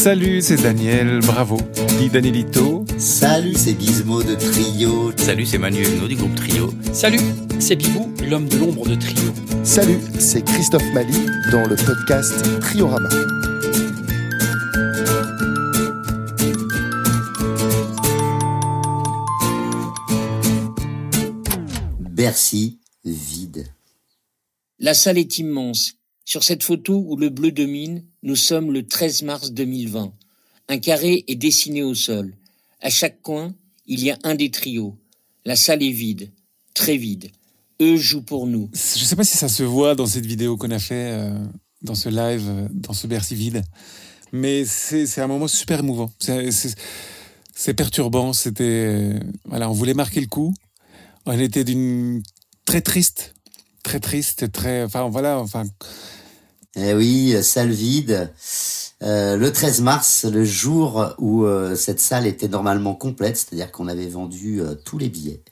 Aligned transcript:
Salut, 0.00 0.40
c'est 0.40 0.62
Daniel, 0.62 1.20
bravo. 1.20 1.58
Dis 1.98 2.08
Danielito. 2.08 2.86
Salut, 2.96 3.52
c'est 3.54 3.78
Gizmo 3.78 4.22
de 4.22 4.34
Trio. 4.34 5.12
Salut, 5.18 5.44
c'est 5.44 5.58
Manu 5.58 5.84
du 6.08 6.16
groupe 6.16 6.34
Trio. 6.36 6.72
Salut, 6.94 7.20
c'est 7.58 7.76
Bibou, 7.76 8.10
l'homme 8.26 8.48
de 8.48 8.56
l'ombre 8.56 8.88
de 8.88 8.94
Trio. 8.94 9.30
Salut, 9.62 9.98
c'est 10.18 10.42
Christophe 10.42 10.90
Mali 10.94 11.26
dans 11.52 11.68
le 11.68 11.76
podcast 11.76 12.32
Triorama. 12.62 13.10
Bercy 22.00 22.78
vide. 23.04 23.66
La 24.78 24.94
salle 24.94 25.18
est 25.18 25.36
immense. 25.36 25.96
Sur 26.24 26.42
cette 26.42 26.62
photo 26.62 27.04
où 27.06 27.18
le 27.18 27.28
bleu 27.28 27.52
domine, 27.52 28.06
nous 28.22 28.36
sommes 28.36 28.72
le 28.72 28.86
13 28.86 29.22
mars 29.22 29.52
2020. 29.52 30.12
Un 30.68 30.78
carré 30.78 31.24
est 31.26 31.36
dessiné 31.36 31.82
au 31.82 31.94
sol. 31.94 32.34
À 32.80 32.90
chaque 32.90 33.22
coin, 33.22 33.54
il 33.86 34.04
y 34.04 34.10
a 34.10 34.18
un 34.24 34.34
des 34.34 34.50
trios. 34.50 34.96
La 35.44 35.56
salle 35.56 35.82
est 35.82 35.90
vide, 35.90 36.30
très 36.74 36.96
vide. 36.96 37.30
Eux 37.80 37.96
jouent 37.96 38.22
pour 38.22 38.46
nous. 38.46 38.68
Je 38.74 39.00
ne 39.00 39.04
sais 39.04 39.16
pas 39.16 39.24
si 39.24 39.36
ça 39.36 39.48
se 39.48 39.62
voit 39.62 39.94
dans 39.94 40.06
cette 40.06 40.26
vidéo 40.26 40.56
qu'on 40.56 40.70
a 40.70 40.78
fait, 40.78 41.12
euh, 41.12 41.32
dans 41.82 41.94
ce 41.94 42.08
live, 42.10 42.46
euh, 42.46 42.68
dans 42.70 42.92
ce 42.92 43.06
Bercy 43.06 43.34
vide, 43.34 43.62
mais 44.32 44.64
c'est 44.64 45.20
un 45.20 45.26
moment 45.26 45.48
super 45.48 45.80
émouvant. 45.80 46.12
C'est 46.18 47.74
perturbant. 47.74 48.32
C'était 48.32 49.18
voilà, 49.46 49.68
on 49.70 49.72
voulait 49.72 49.94
marquer 49.94 50.20
le 50.20 50.26
coup. 50.26 50.54
On 51.26 51.38
était 51.38 51.64
d'une 51.64 52.22
très 52.64 52.80
triste, 52.80 53.34
très 53.82 53.98
triste, 53.98 54.52
très. 54.52 54.84
Enfin 54.84 55.08
voilà, 55.08 55.38
enfin. 55.38 55.64
Eh 56.76 56.94
oui, 56.94 57.36
salle 57.42 57.70
vide. 57.70 58.30
Euh, 59.02 59.36
le 59.36 59.50
13 59.50 59.80
mars, 59.80 60.24
le 60.26 60.44
jour 60.44 61.14
où 61.18 61.44
euh, 61.44 61.74
cette 61.74 62.00
salle 62.00 62.26
était 62.26 62.48
normalement 62.48 62.94
complète, 62.94 63.38
c'est-à-dire 63.38 63.72
qu'on 63.72 63.88
avait 63.88 64.08
vendu 64.08 64.60
euh, 64.60 64.74
tous 64.74 64.98
les 64.98 65.08
billets. 65.08 65.42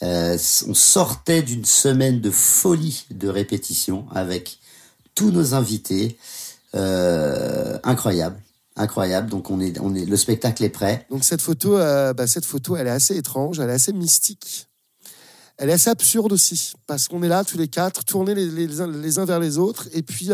on 0.00 0.74
sortait 0.74 1.42
d'une 1.42 1.64
semaine 1.64 2.20
de 2.20 2.30
folie 2.30 3.04
de 3.10 3.28
répétition 3.28 4.06
avec 4.14 4.58
tous 5.14 5.30
nos 5.30 5.54
invités. 5.54 6.16
incroyable, 6.72 8.40
incroyable. 8.76 9.28
Donc 9.28 9.50
on 9.50 9.60
est, 9.60 9.78
on 9.80 9.94
est, 9.94 10.04
le 10.04 10.16
spectacle 10.16 10.62
est 10.64 10.70
prêt. 10.70 11.04
Donc 11.10 11.24
cette 11.24 11.42
photo, 11.42 11.76
bah, 11.76 12.26
cette 12.26 12.44
photo, 12.46 12.76
elle 12.76 12.86
est 12.86 12.90
assez 12.90 13.16
étrange, 13.16 13.58
elle 13.58 13.70
est 13.70 13.74
assez 13.74 13.92
mystique. 13.92 14.68
Elle 15.62 15.70
est 15.70 15.74
assez 15.74 15.90
absurde 15.90 16.32
aussi, 16.32 16.72
parce 16.88 17.06
qu'on 17.06 17.22
est 17.22 17.28
là 17.28 17.44
tous 17.44 17.56
les 17.56 17.68
quatre, 17.68 18.04
tournés 18.04 18.34
les, 18.34 18.80
uns 18.80 19.24
vers 19.24 19.38
les 19.38 19.58
autres, 19.58 19.88
et 19.92 20.02
puis 20.02 20.30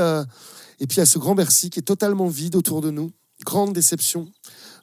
et 0.80 0.86
puis 0.86 1.02
il 1.02 1.06
ce 1.06 1.18
grand 1.18 1.34
Bercy 1.34 1.68
qui 1.68 1.80
est 1.80 1.82
totalement 1.82 2.28
vide 2.28 2.56
autour 2.56 2.80
de 2.80 2.90
nous. 2.90 3.12
Grande 3.44 3.74
déception. 3.74 4.32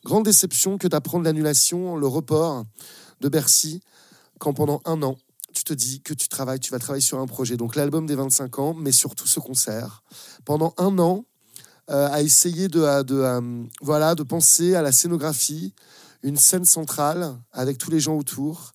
Grande 0.03 0.23
déception 0.25 0.77
que 0.77 0.87
d'apprendre 0.87 1.25
l'annulation, 1.25 1.95
le 1.95 2.05
report 2.05 2.63
de 3.21 3.27
Bercy, 3.27 3.81
quand 4.37 4.53
pendant 4.53 4.83
un 4.85 5.01
an, 5.01 5.17
tu 5.51 5.63
te 5.63 5.73
dis 5.73 6.01
que 6.01 6.13
tu 6.13 6.27
travailles, 6.27 6.59
tu 6.59 6.69
vas 6.69 6.77
travailler 6.77 7.01
sur 7.03 7.17
un 7.17 7.25
projet. 7.25 7.57
Donc 7.57 7.75
l'album 7.75 8.05
des 8.05 8.13
25 8.13 8.59
ans, 8.59 8.75
mais 8.75 8.91
surtout 8.91 9.27
ce 9.27 9.39
concert. 9.39 10.03
Pendant 10.45 10.75
un 10.77 10.99
an, 10.99 11.25
euh, 11.89 12.07
à 12.11 12.21
essayer 12.21 12.67
de, 12.67 13.01
de, 13.01 13.15
euh, 13.15 13.63
voilà, 13.81 14.13
de 14.13 14.21
penser 14.21 14.75
à 14.75 14.83
la 14.83 14.91
scénographie, 14.91 15.73
une 16.23 16.37
scène 16.37 16.65
centrale 16.65 17.37
avec 17.51 17.77
tous 17.77 17.91
les 17.91 17.99
gens 17.99 18.17
autour. 18.17 18.73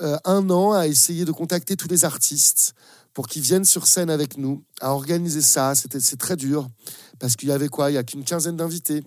Euh, 0.00 0.16
un 0.24 0.48
an 0.50 0.72
à 0.72 0.86
essayer 0.86 1.24
de 1.24 1.32
contacter 1.32 1.76
tous 1.76 1.88
les 1.88 2.04
artistes, 2.04 2.74
pour 3.14 3.28
qu'ils 3.28 3.42
viennent 3.42 3.64
sur 3.64 3.86
scène 3.86 4.10
avec 4.10 4.38
nous, 4.38 4.64
à 4.80 4.94
organiser 4.94 5.42
ça. 5.42 5.74
C'était, 5.74 6.00
c'est 6.00 6.16
très 6.16 6.36
dur, 6.36 6.68
parce 7.18 7.36
qu'il 7.36 7.50
y 7.50 7.52
avait 7.52 7.68
quoi? 7.68 7.90
Il 7.90 7.94
y 7.94 7.98
a 7.98 8.02
qu'une 8.02 8.24
quinzaine 8.24 8.56
d'invités. 8.56 9.04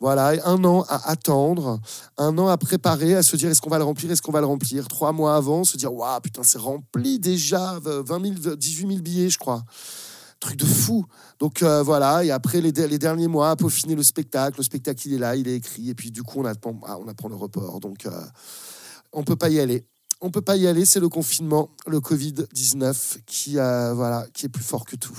Voilà, 0.00 0.34
un 0.44 0.64
an 0.64 0.84
à 0.88 1.10
attendre, 1.10 1.80
un 2.18 2.38
an 2.38 2.46
à 2.46 2.56
préparer, 2.56 3.16
à 3.16 3.24
se 3.24 3.34
dire 3.36 3.50
est-ce 3.50 3.60
qu'on 3.60 3.70
va 3.70 3.78
le 3.78 3.84
remplir, 3.84 4.10
est-ce 4.12 4.22
qu'on 4.22 4.32
va 4.32 4.40
le 4.40 4.46
remplir? 4.46 4.86
Trois 4.86 5.10
mois 5.10 5.34
avant, 5.34 5.64
se 5.64 5.76
dire 5.76 5.92
waouh, 5.92 6.20
putain, 6.20 6.42
c'est 6.44 6.58
rempli 6.58 7.18
déjà, 7.18 7.80
20 7.82 8.06
000, 8.42 8.56
18 8.56 8.86
000 8.86 9.00
billets, 9.00 9.28
je 9.28 9.38
crois. 9.38 9.64
Truc 10.38 10.56
de 10.56 10.64
fou. 10.64 11.04
Donc 11.40 11.64
euh, 11.64 11.82
voilà, 11.82 12.24
et 12.24 12.30
après 12.30 12.60
les, 12.60 12.70
les, 12.70 12.98
derniers 12.98 13.26
mois, 13.26 13.56
peaufiner 13.56 13.96
le 13.96 14.04
spectacle. 14.04 14.58
Le 14.58 14.62
spectacle, 14.62 15.08
il 15.08 15.14
est 15.14 15.18
là, 15.18 15.34
il 15.34 15.48
est 15.48 15.56
écrit, 15.56 15.90
et 15.90 15.94
puis 15.96 16.12
du 16.12 16.22
coup, 16.22 16.38
on 16.38 16.44
apprend, 16.44 16.80
ah, 16.86 16.96
on 17.00 17.08
apprend 17.08 17.28
le 17.28 17.34
report. 17.34 17.80
Donc 17.80 18.06
euh, 18.06 18.12
on 19.12 19.24
peut 19.24 19.36
pas 19.36 19.48
y 19.48 19.60
aller 19.60 19.84
on 20.20 20.30
peut 20.30 20.42
pas 20.42 20.56
y 20.56 20.66
aller, 20.66 20.84
c'est 20.84 21.00
le 21.00 21.08
confinement, 21.08 21.70
le 21.86 22.00
Covid-19 22.00 23.18
qui, 23.26 23.52
voilà, 23.52 24.26
qui 24.34 24.46
est 24.46 24.48
plus 24.48 24.64
fort 24.64 24.84
que 24.84 24.96
tout. 24.96 25.16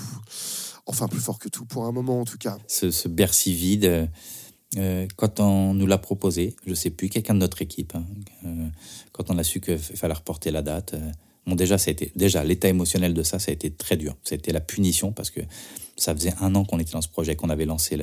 Enfin, 0.86 1.08
plus 1.08 1.20
fort 1.20 1.40
que 1.40 1.50
tout, 1.50 1.66
pour 1.66 1.86
un 1.86 1.92
moment 1.92 2.20
en 2.20 2.26
tout 2.26 2.38
cas. 2.38 2.58
Ce, 2.68 3.08
Bercy 3.08 3.54
vide, 3.54 4.10
euh, 4.78 5.08
quand 5.16 5.40
on 5.40 5.74
nous 5.74 5.88
l'a 5.88 5.98
proposé, 5.98 6.56
je 6.66 6.74
sais 6.74 6.90
plus, 6.90 7.10
quelqu'un 7.10 7.34
de 7.34 7.40
notre 7.40 7.62
équipe, 7.62 7.96
hein, 7.96 8.06
euh, 8.46 8.68
quand 9.12 9.30
on 9.30 9.38
a 9.38 9.44
su 9.44 9.62
qu'il 9.62 9.78
fallait 9.78 10.14
reporter 10.14 10.52
la 10.52 10.62
date, 10.62 10.96
euh, 10.96 11.12
bon, 11.46 11.56
déjà, 11.56 11.78
déjà 12.16 12.44
l'état 12.44 12.68
émotionnel 12.68 13.14
de 13.14 13.24
ça, 13.24 13.40
ça 13.40 13.52
a 13.52 13.54
été 13.54 13.72
très 13.72 13.98
dur. 13.98 14.16
C'était 14.24 14.52
la 14.52 14.62
punition 14.62 15.12
parce 15.12 15.30
que 15.32 15.42
ça 15.96 16.14
faisait 16.14 16.34
un 16.42 16.56
an 16.56 16.66
qu'on 16.66 16.80
était 16.80 16.94
dans 16.94 17.02
ce 17.02 17.10
projet, 17.10 17.36
qu'on 17.36 17.50
avait 17.50 17.66
lancé 17.66 17.98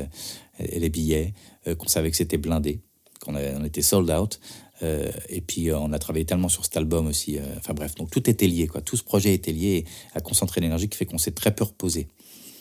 les 0.59 0.89
billets, 0.91 1.33
qu'on 1.79 1.89
savait 1.89 2.11
que 2.11 2.17
c'était 2.17 2.37
blindé, 2.37 2.83
qu'on 3.25 3.35
on 3.35 3.65
était 3.65 3.81
sold 3.81 4.11
out. 4.11 4.39
Euh, 4.83 5.11
et 5.29 5.41
puis 5.41 5.71
euh, 5.71 5.79
on 5.79 5.93
a 5.93 5.99
travaillé 5.99 6.25
tellement 6.25 6.49
sur 6.49 6.65
cet 6.65 6.77
album 6.77 7.07
aussi. 7.07 7.39
Euh, 7.39 7.43
enfin 7.59 7.75
bref, 7.75 7.95
donc 7.95 8.11
tout 8.11 8.29
était 8.29 8.47
lié, 8.47 8.67
quoi. 8.67 8.81
Tout 8.81 8.97
ce 8.97 9.03
projet 9.03 9.35
était 9.35 9.53
lié 9.53 9.85
à 10.15 10.21
concentrer 10.21 10.61
l'énergie 10.61 10.89
qui 10.89 10.97
fait 10.97 11.07
qu'on 11.07 11.19
s'est 11.19 11.33
très 11.33 11.55
peu 11.55 11.65
reposé. 11.65 12.09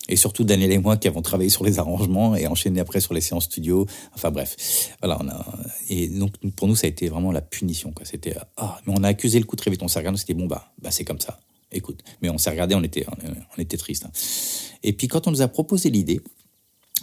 Et 0.07 0.15
surtout 0.17 0.43
Daniel 0.43 0.71
et 0.71 0.77
moi 0.77 0.97
qui 0.97 1.07
avons 1.07 1.23
travaillé 1.23 1.49
sur 1.49 1.63
les 1.63 1.79
arrangements 1.79 2.35
et 2.35 2.45
enchaîné 2.45 2.79
après 2.79 2.99
sur 2.99 3.13
les 3.13 3.21
séances 3.21 3.45
studio. 3.45 3.87
Enfin 4.13 4.29
bref, 4.29 4.55
voilà. 5.01 5.17
On 5.19 5.27
et 5.89 6.07
donc 6.07 6.33
pour 6.55 6.67
nous 6.67 6.75
ça 6.75 6.85
a 6.85 6.89
été 6.89 7.09
vraiment 7.09 7.31
la 7.31 7.41
punition. 7.41 7.93
C'était 8.03 8.35
ah, 8.57 8.79
mais 8.85 8.93
on 8.95 9.03
a 9.03 9.07
accusé 9.07 9.39
le 9.39 9.45
coup 9.45 9.55
très 9.55 9.71
vite. 9.71 9.81
On 9.81 9.87
s'est 9.87 9.99
regardé, 9.99 10.19
c'était 10.19 10.35
bon 10.35 10.45
bah 10.45 10.71
bah 10.81 10.91
c'est 10.91 11.05
comme 11.05 11.19
ça. 11.19 11.39
Écoute, 11.71 12.03
mais 12.21 12.29
on 12.29 12.37
s'est 12.37 12.51
regardé, 12.51 12.75
on 12.75 12.83
était 12.83 13.05
on, 13.57 13.61
était 13.61 13.77
triste. 13.77 14.05
Hein. 14.05 14.11
Et 14.83 14.93
puis 14.93 15.07
quand 15.07 15.27
on 15.27 15.31
nous 15.31 15.41
a 15.41 15.47
proposé 15.47 15.89
l'idée, 15.89 16.21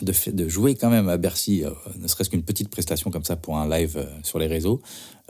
de, 0.00 0.48
jouer 0.48 0.75
quand 0.75 0.91
même 0.91 1.08
à 1.08 1.16
Bercy, 1.16 1.64
euh, 1.64 1.70
ne 1.98 2.08
serait-ce 2.08 2.30
qu'une 2.30 2.42
petite 2.42 2.69
prestation 2.69 3.10
comme 3.10 3.25
ça 3.25 3.36
pour 3.36 3.58
un 3.58 3.69
live 3.69 3.97
euh, 3.97 4.06
sur 4.22 4.38
les 4.38 4.47
réseaux, 4.47 4.80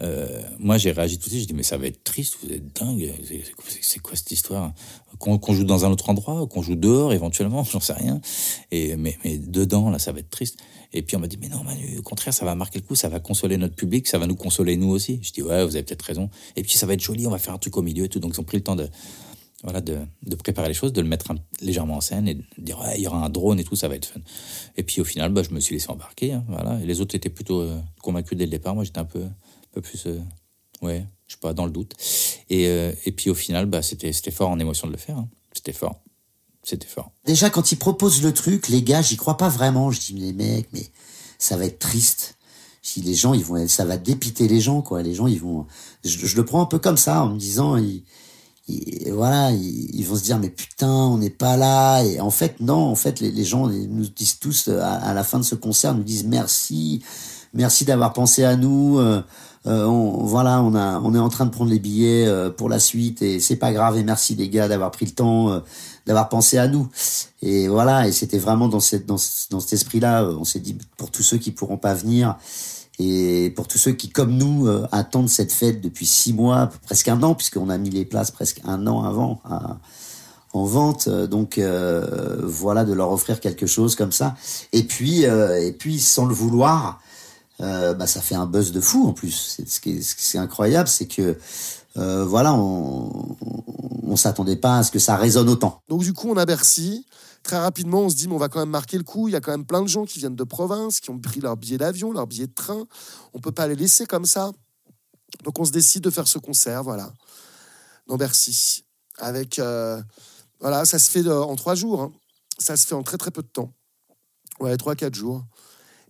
euh, 0.00 0.40
moi 0.58 0.78
j'ai 0.78 0.92
réagi 0.92 1.18
tout 1.18 1.24
de 1.24 1.30
suite, 1.30 1.40
j'ai 1.40 1.46
dit 1.46 1.54
mais 1.54 1.64
ça 1.64 1.76
va 1.76 1.86
être 1.86 2.04
triste, 2.04 2.38
vous 2.42 2.52
êtes 2.52 2.74
dingue, 2.80 3.12
c'est 3.80 3.98
quoi 3.98 4.14
cette 4.14 4.30
histoire? 4.30 4.72
Qu'on 5.18 5.52
joue 5.52 5.64
dans 5.64 5.84
un 5.84 5.90
autre 5.90 6.08
endroit, 6.10 6.46
qu'on 6.46 6.62
joue 6.62 6.74
dehors 6.76 7.12
éventuellement, 7.12 7.64
j'en 7.70 7.80
sais 7.80 7.92
rien, 7.92 8.20
et, 8.70 8.96
mais, 8.96 9.18
mais, 9.24 9.36
dedans 9.36 9.90
là 9.90 9.98
ça 9.98 10.12
va 10.12 10.20
être 10.20 10.30
triste. 10.30 10.58
Et 10.94 11.00
puis 11.02 11.16
on 11.16 11.20
m'a 11.20 11.26
dit 11.26 11.38
mais 11.40 11.48
non 11.48 11.64
Manu, 11.64 11.98
au 11.98 12.02
contraire 12.02 12.32
ça 12.32 12.44
va 12.44 12.54
marquer 12.54 12.78
le 12.78 12.84
coup, 12.84 12.94
ça 12.94 13.08
va 13.08 13.18
consoler 13.18 13.56
notre 13.56 13.74
public, 13.74 14.06
ça 14.06 14.18
va 14.18 14.26
nous 14.26 14.36
consoler 14.36 14.76
nous 14.76 14.90
aussi. 14.90 15.20
Je 15.22 15.32
dis 15.32 15.42
ouais 15.42 15.64
vous 15.64 15.74
avez 15.74 15.84
peut-être 15.84 16.02
raison. 16.02 16.30
Et 16.54 16.62
puis 16.62 16.76
ça 16.76 16.86
va 16.86 16.94
être 16.94 17.00
joli, 17.02 17.26
on 17.26 17.30
va 17.30 17.38
faire 17.38 17.54
un 17.54 17.58
truc 17.58 17.76
au 17.76 17.82
milieu 17.82 18.04
et 18.04 18.08
tout, 18.08 18.20
donc 18.20 18.34
ils 18.34 18.40
ont 18.40 18.44
pris 18.44 18.58
le 18.58 18.62
temps 18.62 18.76
de 18.76 18.88
voilà, 19.62 19.80
de, 19.80 19.98
de, 20.24 20.34
préparer 20.34 20.68
les 20.68 20.74
choses, 20.74 20.92
de 20.92 21.00
le 21.00 21.08
mettre 21.08 21.32
légèrement 21.60 21.96
en 21.96 22.00
scène 22.00 22.26
et 22.26 22.34
de 22.34 22.42
dire 22.58 22.80
ouais, 22.80 22.94
il 22.96 23.02
y 23.02 23.06
aura 23.06 23.24
un 23.24 23.28
drone 23.28 23.60
et 23.60 23.64
tout, 23.64 23.76
ça 23.76 23.88
va 23.88 23.94
être 23.94 24.06
fun. 24.06 24.20
Et 24.76 24.82
puis 24.82 25.00
au 25.00 25.04
final, 25.04 25.32
bah, 25.32 25.42
je 25.48 25.54
me 25.54 25.60
suis 25.60 25.74
laissé 25.74 25.88
embarquer. 25.90 26.32
Hein, 26.32 26.44
voilà. 26.48 26.78
Les 26.84 27.00
autres 27.00 27.14
étaient 27.14 27.30
plutôt 27.30 27.60
euh, 27.60 27.78
convaincus 28.02 28.36
dès 28.36 28.44
le 28.44 28.50
départ. 28.50 28.74
Moi, 28.74 28.84
j'étais 28.84 28.98
un 28.98 29.04
peu, 29.04 29.22
un 29.22 29.34
peu 29.72 29.80
plus, 29.80 30.06
euh, 30.06 30.18
ouais, 30.82 31.06
je 31.28 31.34
sais 31.34 31.40
pas, 31.40 31.54
dans 31.54 31.64
le 31.64 31.70
doute. 31.70 31.94
Et, 32.50 32.66
euh, 32.66 32.92
et 33.04 33.12
puis 33.12 33.30
au 33.30 33.34
final, 33.34 33.66
bah, 33.66 33.82
c'était 33.82 34.12
fort 34.30 34.50
en 34.50 34.58
émotion 34.58 34.88
de 34.88 34.92
le 34.92 34.98
faire. 34.98 35.16
Hein. 35.16 35.28
C'était 35.52 35.72
fort. 35.72 36.00
C'était 36.64 36.86
fort. 36.86 37.12
Déjà, 37.24 37.50
quand 37.50 37.72
ils 37.72 37.78
proposent 37.78 38.22
le 38.22 38.32
truc, 38.32 38.68
les 38.68 38.82
gars, 38.82 39.02
j'y 39.02 39.16
crois 39.16 39.36
pas 39.36 39.48
vraiment. 39.48 39.90
Je 39.90 40.00
dis, 40.00 40.12
les 40.14 40.32
mecs, 40.32 40.68
mais 40.72 40.86
ça 41.38 41.56
va 41.56 41.66
être 41.66 41.78
triste. 41.78 42.36
Si 42.82 43.00
les 43.00 43.14
gens, 43.14 43.32
ils 43.32 43.44
vont, 43.44 43.68
ça 43.68 43.84
va 43.84 43.96
dépiter 43.96 44.48
les 44.48 44.60
gens, 44.60 44.82
quoi. 44.82 45.02
Les 45.02 45.14
gens, 45.14 45.28
ils 45.28 45.40
vont. 45.40 45.66
Je, 46.04 46.36
le 46.36 46.44
prends 46.44 46.62
un 46.62 46.66
peu 46.66 46.80
comme 46.80 46.96
ça, 46.96 47.22
en 47.22 47.30
me 47.30 47.38
disant, 47.38 47.76
voilà, 48.68 49.50
ils, 49.50 50.04
vont 50.04 50.16
se 50.16 50.22
dire 50.22 50.38
mais 50.38 50.48
putain, 50.48 50.92
on 50.92 51.18
n'est 51.18 51.30
pas 51.30 51.56
là. 51.56 52.02
Et 52.02 52.20
en 52.20 52.30
fait, 52.30 52.60
non, 52.60 52.76
en 52.76 52.94
fait, 52.94 53.20
les, 53.20 53.44
gens 53.44 53.66
nous 53.66 54.08
disent 54.08 54.38
tous 54.38 54.68
euh, 54.68 54.80
à, 54.80 55.12
la 55.14 55.24
fin 55.24 55.38
de 55.38 55.44
ce 55.44 55.54
concert, 55.54 55.94
nous 55.94 56.04
disent 56.04 56.24
merci, 56.24 57.02
merci 57.54 57.84
d'avoir 57.84 58.12
pensé 58.12 58.44
à 58.44 58.56
nous. 58.56 58.98
Euh, 58.98 59.22
euh, 59.66 59.86
voilà, 59.86 60.62
on 60.62 60.74
a, 60.74 61.00
on 61.00 61.14
est 61.14 61.18
en 61.18 61.28
train 61.28 61.46
de 61.46 61.50
prendre 61.50 61.70
les 61.70 61.78
billets 61.78 62.28
pour 62.56 62.68
la 62.68 62.78
suite 62.78 63.22
et 63.22 63.40
c'est 63.40 63.56
pas 63.56 63.72
grave. 63.72 63.96
Et 63.96 64.04
merci 64.04 64.34
les 64.34 64.48
gars 64.48 64.68
d'avoir 64.68 64.90
pris 64.90 65.06
le 65.06 65.12
temps, 65.12 65.62
d'avoir 66.06 66.28
pensé 66.28 66.58
à 66.58 66.68
nous. 66.68 66.88
Et 67.42 67.68
voilà, 67.68 68.08
et 68.08 68.12
c'était 68.12 68.38
vraiment 68.38 68.68
dans 68.68 68.80
cette, 68.80 69.06
dans, 69.06 69.18
dans 69.50 69.60
cet 69.60 69.72
esprit-là. 69.72 70.24
On 70.24 70.44
s'est 70.44 70.60
dit 70.60 70.76
pour 70.96 71.10
tous 71.10 71.22
ceux 71.22 71.38
qui 71.38 71.50
pourront 71.50 71.78
pas 71.78 71.94
venir. 71.94 72.36
Et 73.04 73.50
pour 73.50 73.66
tous 73.66 73.78
ceux 73.78 73.92
qui, 73.92 74.10
comme 74.10 74.36
nous, 74.36 74.68
euh, 74.68 74.86
attendent 74.92 75.28
cette 75.28 75.52
fête 75.52 75.80
depuis 75.80 76.06
six 76.06 76.32
mois, 76.32 76.70
presque 76.84 77.08
un 77.08 77.22
an, 77.22 77.34
puisqu'on 77.34 77.68
a 77.68 77.76
mis 77.76 77.90
les 77.90 78.04
places 78.04 78.30
presque 78.30 78.60
un 78.64 78.86
an 78.86 79.02
avant 79.02 79.40
en 80.54 80.64
vente, 80.64 81.08
euh, 81.08 81.26
donc 81.26 81.56
euh, 81.56 82.40
voilà, 82.44 82.84
de 82.84 82.92
leur 82.92 83.10
offrir 83.10 83.40
quelque 83.40 83.66
chose 83.66 83.96
comme 83.96 84.12
ça. 84.12 84.36
Et 84.72 84.84
puis, 84.84 85.22
et 85.22 85.74
puis 85.76 85.98
sans 85.98 86.26
le 86.26 86.34
vouloir, 86.34 87.00
bah, 87.58 88.06
ça 88.06 88.20
fait 88.20 88.34
un 88.34 88.46
buzz 88.46 88.72
de 88.72 88.80
fou 88.80 89.06
en 89.06 89.12
plus. 89.12 89.60
Ce 89.66 89.80
qui 89.80 89.90
est, 89.90 90.38
incroyable, 90.38 90.88
c'est 90.88 91.06
que 91.06 91.36
voilà, 91.94 92.54
on, 92.54 93.36
on 94.02 94.16
s'attendait 94.16 94.56
pas 94.56 94.78
à 94.78 94.82
ce 94.82 94.90
que 94.90 94.98
ça 94.98 95.16
résonne 95.16 95.48
autant. 95.48 95.80
Donc 95.88 96.02
du 96.02 96.12
coup, 96.12 96.28
on 96.30 96.36
a 96.36 96.44
Bercy 96.44 97.06
Très 97.42 97.58
rapidement, 97.58 98.02
on 98.02 98.08
se 98.08 98.14
dit, 98.14 98.28
mais 98.28 98.34
on 98.34 98.38
va 98.38 98.48
quand 98.48 98.60
même 98.60 98.70
marquer 98.70 98.98
le 98.98 99.04
coup. 99.04 99.28
Il 99.28 99.32
y 99.32 99.36
a 99.36 99.40
quand 99.40 99.50
même 99.50 99.66
plein 99.66 99.82
de 99.82 99.88
gens 99.88 100.04
qui 100.04 100.18
viennent 100.18 100.36
de 100.36 100.44
province, 100.44 101.00
qui 101.00 101.10
ont 101.10 101.18
pris 101.18 101.40
leur 101.40 101.56
billet 101.56 101.78
d'avion, 101.78 102.12
leur 102.12 102.26
billet 102.26 102.46
de 102.46 102.54
train. 102.54 102.86
On 103.34 103.40
peut 103.40 103.52
pas 103.52 103.66
les 103.66 103.74
laisser 103.74 104.06
comme 104.06 104.26
ça. 104.26 104.52
Donc 105.44 105.58
on 105.58 105.64
se 105.64 105.72
décide 105.72 106.04
de 106.04 106.10
faire 106.10 106.28
ce 106.28 106.38
concert, 106.38 106.82
voilà, 106.82 107.12
dans 108.06 108.16
Bercy. 108.16 108.84
Avec, 109.18 109.58
euh, 109.58 110.00
voilà, 110.60 110.84
ça 110.84 110.98
se 110.98 111.10
fait 111.10 111.26
en 111.28 111.56
trois 111.56 111.74
jours. 111.74 112.02
Hein. 112.02 112.12
Ça 112.58 112.76
se 112.76 112.86
fait 112.86 112.94
en 112.94 113.02
très 113.02 113.18
très 113.18 113.30
peu 113.30 113.42
de 113.42 113.48
temps. 113.48 113.72
Ouais, 114.60 114.76
trois, 114.76 114.94
quatre 114.94 115.14
jours. 115.14 115.42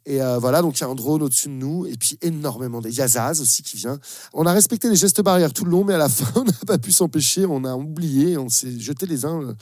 Et 0.04 0.20
euh, 0.20 0.38
voilà, 0.38 0.62
donc 0.62 0.78
il 0.78 0.80
y 0.80 0.84
a 0.84 0.88
un 0.88 0.94
drone 0.94 1.22
au-dessus 1.22 1.48
de 1.48 1.54
nous, 1.54 1.86
et 1.86 1.96
puis 1.96 2.18
énormément. 2.22 2.80
Il 2.84 2.94
y 2.94 3.00
a 3.00 3.06
Zaz 3.06 3.40
aussi 3.40 3.62
qui 3.62 3.76
vient. 3.76 3.98
On 4.32 4.46
a 4.46 4.52
respecté 4.52 4.88
les 4.88 4.96
gestes 4.96 5.22
barrières 5.22 5.52
tout 5.52 5.64
le 5.64 5.70
long, 5.70 5.84
mais 5.84 5.94
à 5.94 5.98
la 5.98 6.08
fin, 6.08 6.40
on 6.40 6.44
n'a 6.44 6.52
pas 6.66 6.78
pu 6.78 6.90
s'empêcher. 6.90 7.46
On 7.46 7.64
a 7.64 7.74
oublié, 7.74 8.36
on 8.36 8.48
s'est 8.48 8.78
jeté 8.78 9.06
les 9.06 9.24
uns 9.24 9.42
euh, 9.42 9.54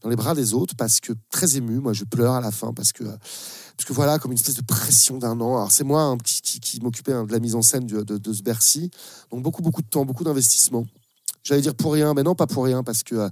dans 0.00 0.08
les 0.08 0.16
bras 0.16 0.34
des 0.34 0.54
autres 0.54 0.74
parce 0.76 1.00
que 1.00 1.12
très 1.30 1.56
ému. 1.56 1.80
Moi, 1.80 1.92
je 1.92 2.04
pleure 2.04 2.32
à 2.32 2.40
la 2.40 2.50
fin 2.50 2.72
parce 2.72 2.92
que, 2.92 3.04
parce 3.04 3.84
que 3.86 3.92
voilà, 3.92 4.18
comme 4.18 4.32
une 4.32 4.38
espèce 4.38 4.54
de 4.54 4.62
pression 4.62 5.18
d'un 5.18 5.38
an. 5.40 5.56
Alors, 5.56 5.72
c'est 5.72 5.84
moi 5.84 6.16
qui, 6.24 6.60
qui, 6.60 6.80
m'occupais 6.80 7.12
hein, 7.12 7.24
de 7.24 7.32
la 7.32 7.38
mise 7.38 7.54
en 7.54 7.62
scène 7.62 7.86
de, 7.86 8.02
de, 8.02 8.32
ce 8.32 8.42
Bercy. 8.42 8.90
Donc, 9.30 9.42
beaucoup, 9.42 9.62
beaucoup 9.62 9.82
de 9.82 9.88
temps, 9.88 10.06
beaucoup 10.06 10.24
d'investissement. 10.24 10.86
J'allais 11.42 11.60
dire 11.60 11.74
pour 11.74 11.92
rien, 11.92 12.14
mais 12.14 12.22
non, 12.22 12.34
pas 12.34 12.46
pour 12.46 12.64
rien, 12.64 12.82
parce 12.82 13.02
que, 13.02 13.14
euh, 13.14 13.28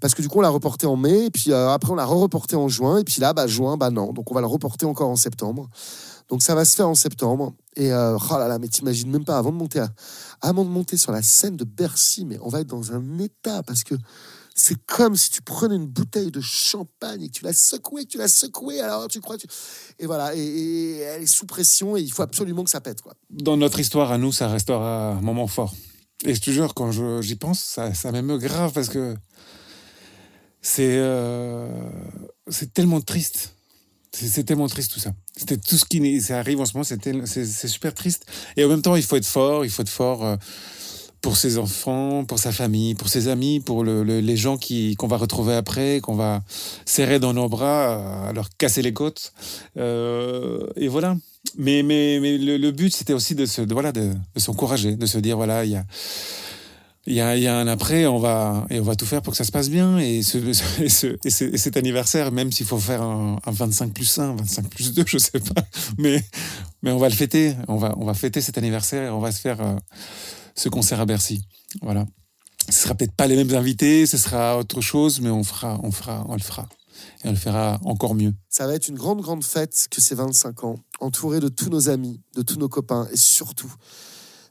parce 0.00 0.14
que 0.14 0.22
du 0.22 0.28
coup, 0.28 0.38
on 0.38 0.42
l'a 0.42 0.50
reporté 0.50 0.86
en 0.86 0.96
mai, 0.96 1.26
et 1.26 1.30
puis 1.30 1.52
après, 1.52 1.92
on 1.92 1.94
l'a 1.94 2.04
re-reporté 2.04 2.56
en 2.56 2.68
juin, 2.68 2.98
et 2.98 3.04
puis 3.04 3.20
là, 3.20 3.32
bah, 3.32 3.46
juin, 3.46 3.76
bah 3.76 3.90
non. 3.90 4.12
Donc, 4.12 4.30
on 4.30 4.34
va 4.34 4.40
le 4.40 4.46
reporter 4.46 4.86
encore 4.86 5.08
en 5.08 5.16
septembre. 5.16 5.68
Donc 6.28 6.42
ça 6.42 6.54
va 6.54 6.64
se 6.64 6.74
faire 6.74 6.88
en 6.88 6.94
septembre. 6.94 7.54
Et 7.76 7.92
euh, 7.92 8.16
oh 8.16 8.38
là 8.38 8.48
là, 8.48 8.58
mais 8.58 8.68
t'imagines 8.68 9.10
même 9.10 9.24
pas, 9.24 9.38
avant 9.38 9.52
de 9.52 9.56
monter 9.56 9.84
avant 10.40 10.64
de 10.64 10.70
monter 10.70 10.96
sur 10.96 11.12
la 11.12 11.22
scène 11.22 11.56
de 11.56 11.64
Bercy, 11.64 12.24
mais 12.24 12.38
on 12.40 12.48
va 12.48 12.60
être 12.60 12.66
dans 12.66 12.92
un 12.92 13.18
état 13.18 13.62
parce 13.62 13.84
que 13.84 13.94
c'est 14.54 14.76
comme 14.86 15.16
si 15.16 15.30
tu 15.30 15.42
prenais 15.42 15.74
une 15.74 15.86
bouteille 15.86 16.30
de 16.30 16.40
champagne 16.40 17.22
et 17.22 17.28
que 17.28 17.32
tu 17.32 17.44
la 17.44 17.52
secouais, 17.52 18.04
que 18.04 18.10
tu 18.10 18.18
la 18.18 18.28
secouais, 18.28 18.80
alors 18.80 19.08
tu 19.08 19.20
crois... 19.20 19.36
Tu... 19.36 19.48
Et 19.98 20.06
voilà, 20.06 20.34
et, 20.36 20.98
elle 20.98 21.22
est 21.22 21.26
sous 21.26 21.46
pression 21.46 21.96
et 21.96 22.00
il 22.00 22.12
faut 22.12 22.22
absolument 22.22 22.62
que 22.62 22.70
ça 22.70 22.80
pète. 22.80 23.02
Quoi. 23.02 23.14
Dans 23.30 23.56
notre 23.56 23.80
histoire, 23.80 24.12
à 24.12 24.18
nous, 24.18 24.30
ça 24.30 24.46
restera 24.46 25.14
un 25.14 25.20
moment 25.20 25.48
fort. 25.48 25.74
Et 26.24 26.34
je 26.34 26.40
te 26.40 26.50
jure, 26.50 26.74
quand 26.74 26.90
j'y 27.20 27.36
pense, 27.36 27.60
ça, 27.60 27.92
ça 27.94 28.12
m'émeut 28.12 28.38
grave 28.38 28.72
parce 28.72 28.88
que 28.88 29.16
c'est 30.62 30.96
euh, 30.96 31.68
tellement 32.72 33.00
triste 33.00 33.54
c'est 34.14 34.44
tellement 34.44 34.68
triste 34.68 34.92
tout 34.92 35.00
ça. 35.00 35.12
C'était 35.36 35.56
tout 35.56 35.76
ce 35.76 35.84
qui 35.84 36.32
arrive 36.32 36.60
en 36.60 36.66
ce 36.66 36.74
moment, 36.74 36.84
c'est 36.84 37.68
super 37.68 37.94
triste. 37.94 38.26
Et 38.56 38.64
en 38.64 38.68
même 38.68 38.82
temps, 38.82 38.96
il 38.96 39.02
faut 39.02 39.16
être 39.16 39.26
fort, 39.26 39.64
il 39.64 39.70
faut 39.70 39.82
être 39.82 39.88
fort 39.88 40.24
euh, 40.24 40.36
pour 41.24 41.38
ses 41.38 41.56
enfants, 41.56 42.26
pour 42.26 42.38
sa 42.38 42.52
famille, 42.52 42.94
pour 42.94 43.08
ses 43.08 43.28
amis, 43.28 43.58
pour 43.58 43.82
les 43.82 44.36
gens 44.36 44.58
qui 44.58 44.94
qu'on 44.96 45.06
va 45.06 45.16
retrouver 45.16 45.54
après, 45.54 46.00
qu'on 46.02 46.16
va 46.16 46.42
serrer 46.84 47.18
dans 47.18 47.32
nos 47.32 47.48
bras, 47.48 48.28
à 48.28 48.32
leur 48.34 48.50
casser 48.58 48.82
les 48.82 48.92
côtes. 48.92 49.32
Euh, 49.78 50.66
et 50.76 50.86
voilà. 50.86 51.16
Mais, 51.56 51.82
mais, 51.82 52.18
mais 52.20 52.36
le, 52.36 52.70
but, 52.72 52.94
c'était 52.94 53.14
aussi 53.14 53.34
de 53.34 53.46
se, 53.46 53.62
voilà, 53.62 53.90
de, 53.90 54.12
de 54.34 54.40
s'encourager, 54.40 54.96
de 54.96 55.06
se 55.06 55.16
dire 55.16 55.38
voilà, 55.38 55.64
il 55.64 55.70
y 55.70 55.76
a 55.76 55.84
il 57.06 57.14
y 57.14 57.20
a, 57.20 57.58
un 57.58 57.68
après, 57.68 58.06
on 58.06 58.18
va, 58.18 58.66
et 58.70 58.80
on 58.80 58.82
va 58.82 58.94
tout 58.94 59.06
faire 59.06 59.22
pour 59.22 59.32
que 59.32 59.36
ça 59.36 59.44
se 59.44 59.52
passe 59.52 59.70
bien. 59.70 59.98
Et, 59.98 60.22
ce, 60.22 60.38
et, 60.82 61.58
cet 61.58 61.76
anniversaire, 61.78 62.32
même 62.32 62.52
s'il 62.52 62.66
faut 62.66 62.78
faire 62.78 63.02
un, 63.02 63.38
un, 63.44 63.50
25 63.50 63.92
plus 63.92 64.18
1, 64.18 64.36
25 64.36 64.68
plus 64.68 64.92
2, 64.92 65.04
je 65.06 65.18
sais 65.18 65.40
pas, 65.40 65.62
mais, 65.98 66.22
mais 66.82 66.92
on 66.92 66.98
va 66.98 67.08
le 67.08 67.14
fêter. 67.14 67.56
On 67.68 67.76
va, 67.76 67.94
on 67.98 68.04
va 68.04 68.14
fêter 68.14 68.40
cet 68.40 68.58
anniversaire 68.58 69.04
et 69.04 69.10
on 69.10 69.20
va 69.20 69.32
se 69.32 69.40
faire 69.40 69.60
euh, 69.60 69.76
ce 70.54 70.68
concert 70.68 71.00
à 71.00 71.06
Bercy. 71.06 71.42
Voilà. 71.82 72.06
Ce 72.68 72.84
sera 72.84 72.94
peut-être 72.94 73.14
pas 73.14 73.26
les 73.26 73.36
mêmes 73.36 73.54
invités, 73.54 74.06
ce 74.06 74.16
sera 74.16 74.58
autre 74.58 74.80
chose, 74.80 75.20
mais 75.20 75.30
on 75.30 75.44
fera, 75.44 75.78
on 75.82 75.90
fera, 75.90 76.24
on 76.28 76.34
le 76.34 76.42
fera. 76.42 76.68
Et 77.24 77.28
on 77.28 77.32
le 77.32 77.36
fera 77.36 77.80
encore 77.84 78.14
mieux. 78.14 78.34
Ça 78.48 78.66
va 78.66 78.74
être 78.74 78.88
une 78.88 78.96
grande, 78.96 79.20
grande 79.20 79.44
fête 79.44 79.88
que 79.90 80.00
ces 80.00 80.14
25 80.14 80.64
ans, 80.64 80.76
entouré 81.00 81.40
de 81.40 81.48
tous 81.48 81.68
nos 81.68 81.88
amis, 81.88 82.20
de 82.34 82.42
tous 82.42 82.56
nos 82.56 82.68
copains 82.68 83.08
et 83.12 83.16
surtout 83.16 83.72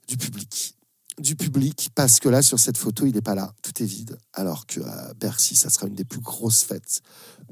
du 0.07 0.17
public 0.17 0.75
du 1.19 1.35
public 1.35 1.89
parce 1.95 2.19
que 2.19 2.29
là, 2.29 2.41
sur 2.41 2.59
cette 2.59 2.77
photo, 2.77 3.05
il 3.05 3.13
n'est 3.13 3.21
pas 3.21 3.35
là. 3.35 3.53
Tout 3.61 3.83
est 3.83 3.85
vide. 3.85 4.17
Alors 4.33 4.65
que 4.65 4.81
à 4.81 5.13
Bercy, 5.19 5.55
ça 5.55 5.69
sera 5.69 5.87
une 5.87 5.95
des 5.95 6.05
plus 6.05 6.21
grosses 6.21 6.63
fêtes 6.63 7.01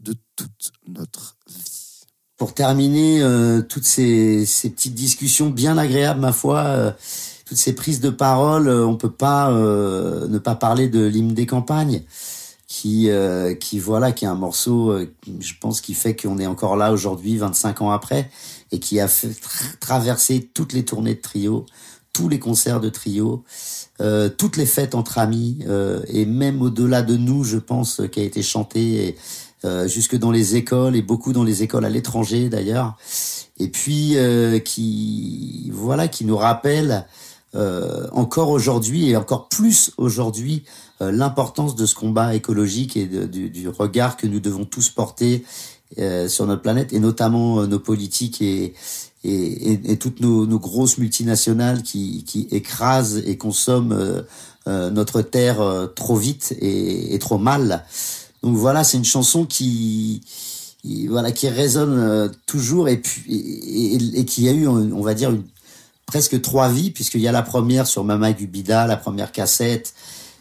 de 0.01 0.15
toute 0.35 0.71
notre 0.87 1.37
vie. 1.47 2.05
Pour 2.37 2.53
terminer, 2.55 3.21
euh, 3.21 3.61
toutes 3.61 3.85
ces, 3.85 4.47
petites 4.75 4.95
discussions 4.95 5.49
bien 5.51 5.77
agréables, 5.77 6.19
ma 6.19 6.33
foi, 6.33 6.63
euh, 6.63 6.91
toutes 7.51 7.57
ces 7.57 7.73
prises 7.73 7.99
de 7.99 8.09
parole, 8.09 8.69
euh, 8.69 8.85
on 8.85 8.95
peut 8.95 9.11
pas 9.11 9.51
ne 9.51 10.37
pas 10.37 10.55
parler 10.55 10.87
de 10.87 11.05
l'hymne 11.05 11.33
des 11.33 11.45
campagnes. 11.45 12.03
Qui, 12.67 13.09
qui 13.59 13.79
voilà, 13.79 14.13
qui 14.13 14.23
est 14.23 14.29
un 14.29 14.35
morceau, 14.35 14.97
je 15.41 15.53
pense, 15.59 15.81
qui 15.81 15.93
fait 15.93 16.15
qu'on 16.15 16.39
est 16.39 16.47
encore 16.47 16.77
là 16.77 16.93
aujourd'hui, 16.93 17.35
25 17.35 17.81
ans 17.81 17.91
après, 17.91 18.31
et 18.71 18.79
qui 18.79 19.01
a 19.01 19.09
fait 19.09 19.35
traverser 19.81 20.49
toutes 20.53 20.71
les 20.71 20.85
tournées 20.85 21.15
de 21.15 21.19
trio, 21.19 21.65
tous 22.13 22.29
les 22.29 22.39
concerts 22.39 22.79
de 22.79 22.89
trio, 22.89 23.43
euh, 24.01 24.29
toutes 24.29 24.57
les 24.57 24.65
fêtes 24.65 24.95
entre 24.95 25.17
amis, 25.17 25.59
euh, 25.67 26.01
et 26.07 26.25
même 26.25 26.61
au-delà 26.61 27.01
de 27.01 27.17
nous, 27.17 27.43
je 27.43 27.57
pense, 27.57 28.01
qui 28.11 28.19
a 28.19 28.23
été 28.23 28.41
chanté 28.41 29.15
euh, 29.63 29.87
jusque 29.87 30.17
dans 30.17 30.31
les 30.31 30.55
écoles 30.55 30.95
et 30.95 31.01
beaucoup 31.01 31.33
dans 31.33 31.43
les 31.43 31.63
écoles 31.63 31.85
à 31.85 31.89
l'étranger 31.89 32.49
d'ailleurs, 32.49 32.97
et 33.59 33.67
puis 33.67 34.15
qui 34.65 35.69
voilà, 35.71 36.07
qui 36.07 36.25
nous 36.25 36.37
rappelle 36.37 37.05
encore 37.53 38.49
aujourd'hui 38.49 39.09
et 39.09 39.17
encore 39.17 39.49
plus 39.49 39.91
aujourd'hui 39.97 40.63
l'importance 40.99 41.75
de 41.75 41.85
ce 41.85 41.95
combat 41.95 42.33
écologique 42.33 42.95
et 42.95 43.05
du, 43.05 43.49
du, 43.49 43.67
regard 43.67 44.15
que 44.15 44.25
nous 44.25 44.39
devons 44.39 44.65
tous 44.65 44.89
porter 44.89 45.43
sur 46.27 46.45
notre 46.45 46.61
planète 46.61 46.93
et 46.93 46.99
notamment 46.99 47.67
nos 47.67 47.79
politiques 47.79 48.41
et, 48.41 48.73
et, 49.23 49.91
et, 49.91 49.97
toutes 49.97 50.19
nos, 50.19 50.45
nos, 50.45 50.59
grosses 50.59 50.97
multinationales 50.97 51.83
qui, 51.83 52.23
qui 52.23 52.47
écrasent 52.51 53.21
et 53.25 53.37
consomment 53.37 53.93
euh, 53.93 54.21
euh, 54.67 54.89
notre 54.89 55.21
terre 55.21 55.61
euh, 55.61 55.87
trop 55.87 56.15
vite 56.15 56.55
et, 56.59 57.13
et, 57.13 57.19
trop 57.19 57.37
mal. 57.37 57.85
Donc 58.41 58.55
voilà, 58.55 58.83
c'est 58.83 58.97
une 58.97 59.05
chanson 59.05 59.45
qui, 59.45 60.21
voilà 61.09 61.31
qui 61.31 61.47
résonne 61.47 62.31
toujours 62.47 62.89
et 62.89 62.97
puis 62.97 64.01
et, 64.15 64.25
qui 64.25 64.49
a 64.49 64.51
eu, 64.51 64.67
on 64.67 65.01
va 65.01 65.13
dire, 65.13 65.29
une, 65.29 65.43
presque 66.11 66.41
trois 66.41 66.67
vies 66.67 66.91
puisqu'il 66.91 67.21
y 67.21 67.27
a 67.29 67.31
la 67.31 67.41
première 67.41 67.87
sur 67.87 68.03
Mama 68.03 68.33
Gubida, 68.33 68.85
la 68.85 68.97
première 68.97 69.31
cassette 69.31 69.93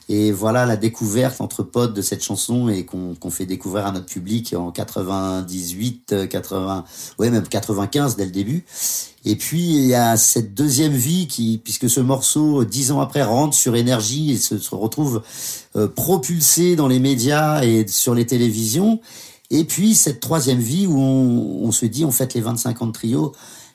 et 0.08 0.32
voilà 0.32 0.66
la 0.66 0.76
découverte 0.76 1.40
entre 1.40 1.62
potes 1.62 1.94
de 1.94 2.02
cette 2.02 2.24
chanson 2.24 2.68
et 2.68 2.84
qu'on 2.84 3.30
fait 3.30 3.46
découvrir 3.46 3.86
à 3.86 3.92
notre 3.92 4.06
public 4.06 4.52
en 4.58 4.72
98, 4.72 6.28
80, 6.28 6.84
ouais 7.20 7.30
même 7.30 7.46
95 7.46 8.16
dès 8.16 8.24
le 8.24 8.32
début. 8.32 8.64
Et 9.24 9.36
puis 9.36 9.60
il 9.60 9.86
y 9.86 9.94
a 9.94 10.16
cette 10.16 10.54
deuxième 10.54 10.94
vie 10.94 11.28
qui, 11.28 11.60
puisque 11.62 11.88
ce 11.88 12.00
morceau 12.00 12.64
dix 12.64 12.90
ans 12.90 13.00
après 13.00 13.22
rentre 13.22 13.54
sur 13.54 13.76
énergie 13.76 14.32
et 14.32 14.38
se, 14.38 14.74
retrouve 14.74 15.22
euh, 15.76 15.86
propulsé 15.86 16.74
dans 16.74 16.88
les 16.88 16.98
médias 16.98 17.62
et 17.62 17.86
sur 17.86 18.16
les 18.16 18.26
télévisions. 18.26 19.00
Et 19.50 19.62
puis 19.62 19.94
cette 19.94 20.18
troisième 20.18 20.58
vie 20.58 20.88
où 20.88 20.98
on, 20.98 21.68
on 21.68 21.70
se 21.70 21.86
dit 21.86 22.04
on 22.04 22.10
fête 22.10 22.34
les 22.34 22.40
25 22.40 22.82
ans 22.82 22.86
de 22.86 22.92
trio, 22.92 23.32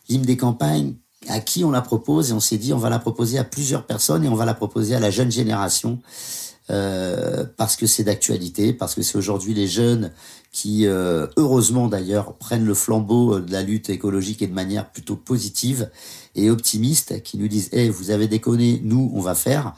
l'hymne 0.10 0.24
des 0.24 0.36
campagnes 0.36 0.96
à 1.28 1.40
qui 1.40 1.64
on 1.64 1.72
la 1.72 1.82
propose 1.82 2.32
et 2.32 2.34
on 2.34 2.40
s'est 2.40 2.58
dit 2.58 2.74
on 2.74 2.78
va 2.78 2.90
la 2.90 3.00
proposer 3.00 3.38
à 3.38 3.44
plusieurs 3.44 3.86
personnes 3.86 4.24
et 4.24 4.30
on 4.30 4.36
va 4.36 4.46
la 4.46 4.54
proposer 4.54 4.96
à 4.96 5.00
la 5.00 5.12
jeune 5.12 5.32
génération 5.32 6.00
euh, 6.72 7.46
parce 7.58 7.76
que 7.76 7.86
c'est 7.86 8.04
d'actualité, 8.04 8.74
parce 8.74 8.96
que 8.96 9.04
c'est 9.04 9.20
aujourd'hui 9.20 9.54
les 9.54 9.68
jeunes 9.68 10.12
qui, 10.52 10.88
euh, 10.88 11.28
heureusement 11.38 11.88
d'ailleurs, 11.88 12.34
prennent 12.38 12.66
le 12.66 12.74
flambeau 12.74 13.40
de 13.40 13.52
la 13.52 13.62
lutte 13.62 13.92
écologique 13.92 14.42
et 14.42 14.48
de 14.48 14.54
manière 14.54 14.90
plutôt 14.90 15.16
positive 15.16 15.92
et 16.34 16.50
optimiste, 16.50 17.22
qui 17.22 17.38
nous 17.38 17.48
disent 17.48 17.70
"Eh, 17.72 17.90
vous 17.90 18.10
avez 18.10 18.28
déconné, 18.28 18.82
nous 18.84 19.12
on 19.14 19.22
va 19.22 19.36
faire." 19.36 19.76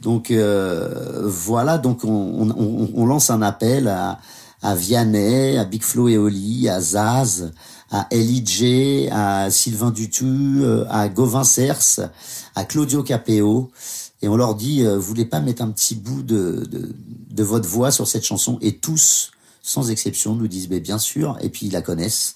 Donc 0.00 0.32
euh, 0.32 1.22
voilà, 1.24 1.78
donc 1.78 2.04
on, 2.04 2.50
on, 2.50 2.90
on, 2.94 3.06
lance 3.06 3.30
un 3.30 3.40
appel 3.40 3.86
à, 3.86 4.18
à 4.60 4.74
Vianney, 4.74 5.56
à 5.56 5.64
Big 5.64 5.82
Flo 5.82 6.08
et 6.08 6.18
Oli, 6.18 6.68
à 6.68 6.80
Zaz, 6.80 7.52
à 7.94 8.08
J, 8.10 9.08
à 9.12 9.50
Sylvain 9.50 9.92
Dutu, 9.92 10.24
euh, 10.24 10.84
à 10.90 11.08
Gauvin 11.08 11.44
Cers, 11.44 12.10
à 12.56 12.64
Claudio 12.64 13.04
Capeo. 13.04 13.70
Et 14.20 14.26
on 14.26 14.36
leur 14.36 14.56
dit, 14.56 14.84
euh, 14.84 14.96
vous 14.96 15.02
voulez 15.02 15.24
pas 15.24 15.38
mettre 15.38 15.62
un 15.62 15.70
petit 15.70 15.94
bout 15.94 16.22
de, 16.22 16.68
de, 17.30 17.44
votre 17.44 17.68
voix 17.68 17.92
sur 17.92 18.08
cette 18.08 18.24
chanson 18.24 18.58
Et 18.62 18.78
tous, 18.78 19.30
sans 19.62 19.90
exception, 19.90 20.34
nous 20.34 20.48
disent, 20.48 20.68
mais 20.68 20.80
bien 20.80 20.98
sûr. 20.98 21.38
Et 21.40 21.50
puis 21.50 21.66
ils 21.66 21.72
la 21.72 21.82
connaissent. 21.82 22.34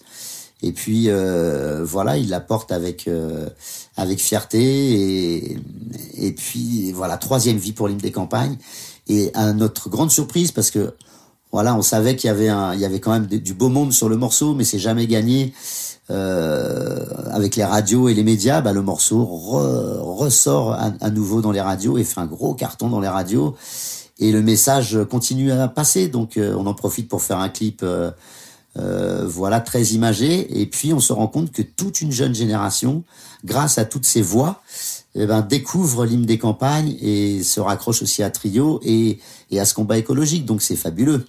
Et 0.62 0.72
puis 0.72 1.08
euh, 1.08 1.84
voilà, 1.84 2.18
ils 2.18 2.28
la 2.28 2.40
portent 2.40 2.72
avec 2.72 3.08
avec 3.96 4.20
fierté 4.20 4.58
et 4.60 5.58
et 6.14 6.32
puis 6.32 6.90
voilà 6.90 7.16
troisième 7.16 7.58
vie 7.58 7.72
pour 7.72 7.86
l'hymne 7.86 7.98
des 7.98 8.10
campagnes. 8.10 8.56
Et 9.08 9.30
à 9.34 9.52
notre 9.52 9.88
grande 9.88 10.10
surprise, 10.10 10.50
parce 10.50 10.70
que 10.72 10.94
voilà, 11.52 11.74
on 11.74 11.82
savait 11.82 12.16
qu'il 12.16 12.28
y 12.28 12.30
avait 12.30 12.48
un, 12.48 12.74
il 12.74 12.80
y 12.80 12.84
avait 12.84 13.00
quand 13.00 13.12
même 13.12 13.26
du 13.26 13.54
beau 13.54 13.68
monde 13.68 13.92
sur 13.92 14.08
le 14.08 14.16
morceau, 14.16 14.54
mais 14.54 14.64
c'est 14.64 14.78
jamais 14.78 15.06
gagné. 15.06 15.54
Euh, 16.10 17.04
avec 17.30 17.54
les 17.56 17.64
radios 17.64 18.08
et 18.08 18.14
les 18.14 18.24
médias, 18.24 18.62
bah, 18.62 18.72
le 18.72 18.80
morceau 18.80 19.24
ressort 19.26 20.72
à, 20.72 21.10
nouveau 21.10 21.42
dans 21.42 21.52
les 21.52 21.60
radios 21.60 21.98
et 21.98 22.04
fait 22.04 22.20
un 22.20 22.26
gros 22.26 22.54
carton 22.54 22.88
dans 22.88 23.00
les 23.00 23.08
radios. 23.08 23.56
Et 24.18 24.32
le 24.32 24.42
message 24.42 24.98
continue 25.10 25.52
à 25.52 25.68
passer, 25.68 26.08
donc 26.08 26.36
euh, 26.36 26.54
on 26.56 26.66
en 26.66 26.74
profite 26.74 27.08
pour 27.08 27.22
faire 27.22 27.38
un 27.38 27.50
clip 27.50 27.82
euh, 27.82 29.26
voilà, 29.26 29.60
très 29.60 29.82
imagé. 29.82 30.60
Et 30.60 30.66
puis 30.66 30.92
on 30.94 31.00
se 31.00 31.12
rend 31.12 31.26
compte 31.26 31.52
que 31.52 31.62
toute 31.62 32.00
une 32.00 32.12
jeune 32.12 32.34
génération, 32.34 33.04
grâce 33.44 33.76
à 33.76 33.84
toutes 33.84 34.06
ces 34.06 34.22
voix, 34.22 34.62
eh 35.18 35.26
ben, 35.26 35.42
découvre 35.42 36.06
l'hymne 36.06 36.26
des 36.26 36.38
campagnes 36.38 36.96
et 37.00 37.42
se 37.42 37.60
raccroche 37.60 38.02
aussi 38.02 38.22
à 38.22 38.30
Trio 38.30 38.80
et, 38.84 39.18
à 39.56 39.64
ce 39.64 39.74
combat 39.74 39.98
écologique. 39.98 40.44
Donc 40.44 40.62
c'est 40.62 40.76
fabuleux. 40.76 41.26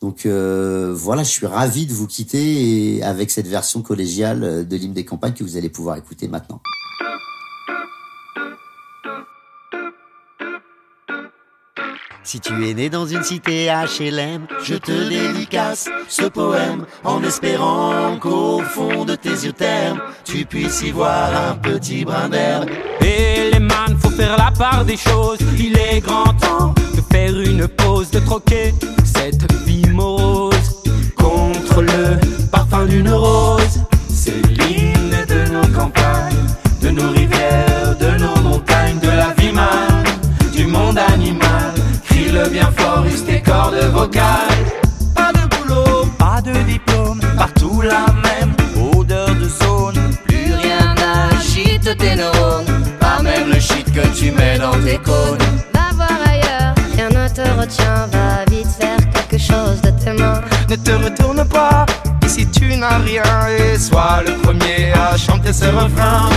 Donc 0.00 0.26
euh, 0.26 0.92
voilà, 0.94 1.22
je 1.22 1.30
suis 1.30 1.46
ravi 1.46 1.86
de 1.86 1.92
vous 1.92 2.06
quitter 2.06 3.02
avec 3.02 3.30
cette 3.30 3.46
version 3.46 3.80
collégiale 3.80 4.68
de 4.68 4.76
l'hymne 4.76 4.92
des 4.92 5.04
campagnes 5.04 5.32
que 5.32 5.44
vous 5.44 5.56
allez 5.56 5.70
pouvoir 5.70 5.96
écouter 5.96 6.28
maintenant. 6.28 6.60
Si 12.26 12.40
tu 12.40 12.66
es 12.66 12.72
né 12.72 12.88
dans 12.88 13.06
une 13.06 13.22
cité 13.22 13.66
HLM, 13.66 14.46
je 14.62 14.76
te 14.76 15.08
dédicace 15.10 15.90
ce 16.08 16.24
poème 16.24 16.86
en 17.04 17.22
espérant 17.22 18.16
qu'au 18.18 18.60
fond 18.60 19.04
de 19.04 19.14
tes 19.14 19.28
yeux 19.28 19.52
termes, 19.52 20.00
tu 20.24 20.46
puisses 20.46 20.82
y 20.82 20.90
voir 20.90 21.28
un 21.50 21.54
petit 21.56 22.02
brin 22.06 22.30
d'herbe. 22.30 22.70
Et 23.02 23.50
les 23.52 23.58
man, 23.58 23.98
faut 24.00 24.08
faire 24.08 24.38
la 24.38 24.50
part 24.50 24.86
des 24.86 24.96
choses. 24.96 25.38
Il 25.58 25.76
est 25.76 26.00
grand 26.00 26.32
temps 26.32 26.74
de 26.96 27.02
faire 27.12 27.38
une 27.38 27.68
pause, 27.68 28.10
de 28.10 28.20
troquer 28.20 28.72
cette 29.04 29.52
vie 29.66 29.86
morose 29.90 30.82
contre 31.16 31.82
le 31.82 32.48
parfum 32.50 32.86
d'une 32.86 33.10
rose. 33.10 33.33
Pas 44.12 45.32
de 45.32 45.56
boulot, 45.56 46.06
pas 46.18 46.42
de 46.42 46.52
diplôme, 46.64 47.20
partout 47.38 47.80
la 47.80 48.04
même 48.22 48.54
odeur 48.94 49.34
de 49.34 49.48
zone. 49.48 50.14
Plus 50.26 50.52
rien 50.52 50.94
n'agite 50.94 51.96
tes 51.96 52.14
neurones, 52.14 52.84
Pas 53.00 53.22
même 53.22 53.48
le 53.48 53.58
shit 53.58 53.90
que 53.92 54.06
tu 54.14 54.30
mets 54.30 54.58
dans 54.58 54.78
tes 54.84 54.98
cônes. 54.98 55.38
va 55.72 55.94
voir 55.94 56.18
ailleurs, 56.28 56.74
rien 56.94 57.08
ne 57.08 57.28
te 57.28 57.40
retient, 57.58 58.06
va 58.12 58.44
vite 58.50 58.68
faire 58.78 58.98
quelque 59.14 59.38
chose 59.42 59.80
de 59.80 59.90
tes 59.90 60.12
mains. 60.12 60.42
Ne 60.68 60.76
te 60.76 60.90
retourne 60.90 61.42
pas, 61.48 61.86
ici 62.26 62.46
tu 62.50 62.76
n'as 62.76 62.98
rien 62.98 63.24
et 63.58 63.78
sois 63.78 64.22
le 64.26 64.34
premier 64.42 64.92
à 64.92 65.16
chanter 65.16 65.52
ce 65.54 65.64
refrain. 65.64 66.28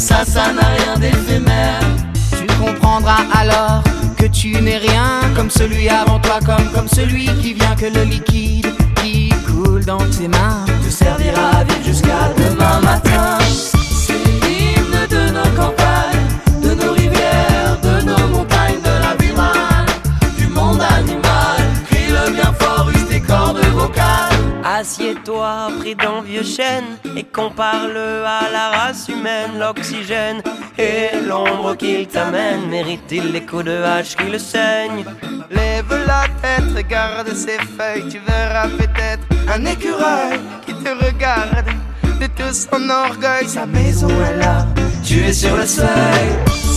Ça, 0.00 0.24
ça 0.24 0.52
n'a 0.52 0.66
rien 0.78 0.98
d'éphémère. 0.98 1.80
Tu 2.38 2.46
comprendras 2.58 3.24
alors 3.34 3.82
que 4.16 4.26
tu 4.26 4.52
n'es 4.60 4.78
rien 4.78 5.20
comme 5.36 5.50
celui 5.50 5.88
avant 5.88 6.18
toi, 6.18 6.38
comme, 6.44 6.68
comme 6.74 6.88
celui 6.88 7.26
qui 7.40 7.52
vient 7.54 7.76
que 7.76 7.86
le 7.86 8.04
liquide 8.04 8.66
qui 9.02 9.30
coule 9.46 9.84
dans 9.84 9.98
tes 9.98 10.28
mains 10.28 10.64
te 10.82 10.90
servira 10.90 11.58
à 11.58 11.64
vivre 11.64 11.84
jusqu'à 11.84 12.32
demain 12.36 12.80
matin. 12.80 13.38
D'un 25.94 26.22
vieux 26.22 26.42
chêne 26.42 26.98
et 27.16 27.24
compare-le 27.24 28.24
à 28.24 28.50
la 28.52 28.70
race 28.70 29.08
humaine. 29.08 29.58
L'oxygène 29.58 30.42
et 30.78 31.10
l'ombre 31.26 31.74
qu'il 31.76 32.06
t'amène 32.06 32.68
mérite-t-il 32.68 33.32
les 33.32 33.44
coups 33.44 33.64
de 33.64 33.82
hache 33.82 34.16
qui 34.16 34.30
le 34.30 34.38
saignent 34.38 35.04
Lève 35.50 35.92
la 36.06 36.24
tête, 36.42 36.76
regarde 36.76 37.28
ses 37.34 37.58
feuilles, 37.58 38.08
tu 38.08 38.18
verras 38.26 38.68
peut-être 38.68 39.26
un 39.48 39.64
écureuil 39.64 40.38
qui 40.66 40.74
te 40.74 40.90
regarde. 41.04 41.66
De 42.20 42.26
tout 42.26 42.52
son 42.52 42.90
orgueil, 42.90 43.48
sa 43.48 43.64
maison 43.66 44.08
est 44.08 44.36
là, 44.36 44.66
tu 45.02 45.24
es 45.24 45.32
sur 45.32 45.56
le 45.56 45.66
seuil. 45.66 46.28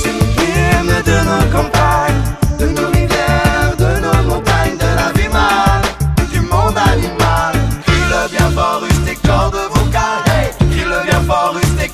C'est 0.02 0.10
l'hymne 0.10 1.02
de 1.06 1.18
nos 1.26 1.52
campagnes, 1.52 2.24
de 2.60 2.68
nos 2.68 3.03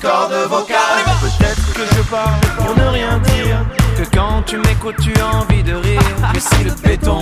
cordes 0.00 0.48
vocales. 0.48 1.04
Peut-être 1.20 1.72
que 1.74 1.96
je 1.96 2.02
parle 2.02 2.40
pour 2.56 2.76
ne 2.76 2.88
rien 2.90 3.18
dire. 3.18 3.58
Que 3.96 4.16
quand 4.16 4.42
tu 4.46 4.56
m'écoutes 4.56 4.96
tu 5.02 5.12
as 5.20 5.36
envie 5.36 5.62
de 5.62 5.74
rire. 5.74 6.00
Que 6.32 6.40
si 6.40 6.64
le 6.64 6.72
béton 6.82 7.20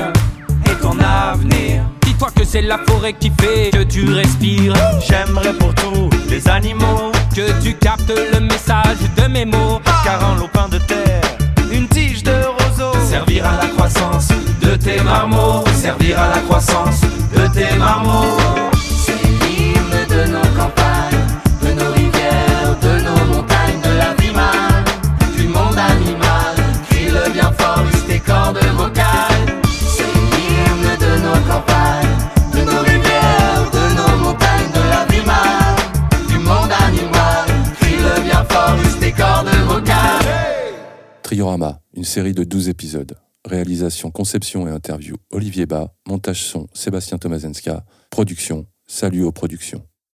est 0.66 0.80
ton 0.80 0.97
avenir 1.00 1.82
Dis-toi 2.02 2.28
que 2.35 2.44
c'est 2.44 2.62
la 2.62 2.78
forêt 2.87 3.14
qui 3.14 3.32
fait 3.40 3.70
que 3.73 3.82
tu 3.82 4.12
respires. 4.12 4.75
J'aimerais 5.06 5.52
pour 5.54 5.75
tous 5.75 6.08
les 6.28 6.49
animaux 6.49 7.12
Que 7.35 7.61
tu 7.62 7.75
captes 7.75 8.12
le 8.32 8.40
message 8.40 8.99
de 9.16 9.26
mes 9.28 9.44
mots. 9.44 9.80
Car 10.04 10.25
un 10.25 10.37
lopin 10.38 10.68
de 10.68 10.78
terre, 10.78 11.23
une 11.73 11.88
tige 11.88 12.23
de 12.23 12.32
roseau 12.32 12.92
Servir 13.08 13.47
à 13.47 13.62
la 13.62 13.68
croissance 13.68 14.28
de 14.62 14.76
tes 14.76 15.00
marmots. 15.02 15.64
Servir 15.75 16.20
à 16.20 16.28
la 16.28 16.40
croissance 16.42 17.00
de 17.35 17.47
tes 17.49 17.76
marmots 17.76 18.68
une 41.99 42.05
série 42.05 42.33
de 42.33 42.45
12 42.45 42.69
épisodes. 42.69 43.19
Réalisation, 43.45 44.12
conception 44.12 44.69
et 44.69 44.71
interview 44.71 45.17
Olivier 45.33 45.67
Bas. 45.67 45.97
Montage 46.07 46.45
son 46.45 46.69
Sébastien 46.73 47.19
Tomazenska. 47.19 47.85
Production 48.09 48.67
Salut 48.87 49.25
aux 49.25 49.33
productions. 49.33 49.88